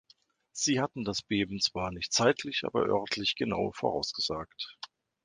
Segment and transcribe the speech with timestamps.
[0.51, 4.75] Sie hatten das Beben zwar nicht zeitlich aber örtlich genau vorausgesagt.